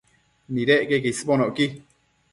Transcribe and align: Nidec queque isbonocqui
Nidec 0.57 0.87
queque 0.91 1.13
isbonocqui 1.13 1.67